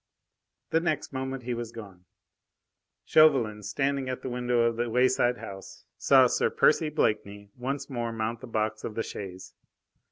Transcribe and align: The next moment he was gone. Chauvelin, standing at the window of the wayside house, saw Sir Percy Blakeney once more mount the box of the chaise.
The 0.71 0.79
next 0.79 1.13
moment 1.13 1.43
he 1.43 1.53
was 1.53 1.71
gone. 1.71 2.05
Chauvelin, 3.05 3.61
standing 3.61 4.09
at 4.09 4.23
the 4.23 4.31
window 4.31 4.61
of 4.61 4.75
the 4.75 4.89
wayside 4.89 5.37
house, 5.37 5.85
saw 5.95 6.25
Sir 6.25 6.49
Percy 6.49 6.89
Blakeney 6.89 7.51
once 7.55 7.87
more 7.87 8.11
mount 8.11 8.41
the 8.41 8.47
box 8.47 8.83
of 8.83 8.95
the 8.95 9.03
chaise. 9.03 9.53